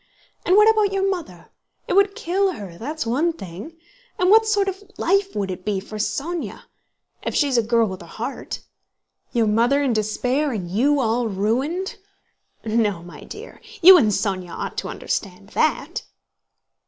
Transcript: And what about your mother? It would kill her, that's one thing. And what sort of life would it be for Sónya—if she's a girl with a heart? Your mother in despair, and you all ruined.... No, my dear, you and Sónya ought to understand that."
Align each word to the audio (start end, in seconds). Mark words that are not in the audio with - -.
And 0.47 0.55
what 0.57 0.67
about 0.67 0.91
your 0.91 1.07
mother? 1.07 1.51
It 1.87 1.93
would 1.93 2.15
kill 2.15 2.53
her, 2.53 2.75
that's 2.75 3.05
one 3.05 3.33
thing. 3.33 3.77
And 4.17 4.31
what 4.31 4.47
sort 4.47 4.67
of 4.67 4.81
life 4.97 5.35
would 5.35 5.51
it 5.51 5.63
be 5.63 5.79
for 5.79 5.97
Sónya—if 5.99 7.35
she's 7.35 7.55
a 7.55 7.61
girl 7.61 7.87
with 7.87 8.01
a 8.01 8.07
heart? 8.07 8.61
Your 9.31 9.45
mother 9.45 9.83
in 9.83 9.93
despair, 9.93 10.53
and 10.53 10.67
you 10.71 10.99
all 10.99 11.27
ruined.... 11.27 11.97
No, 12.65 13.03
my 13.03 13.21
dear, 13.25 13.61
you 13.83 13.95
and 13.95 14.07
Sónya 14.09 14.49
ought 14.57 14.75
to 14.79 14.89
understand 14.89 15.49
that." 15.49 16.01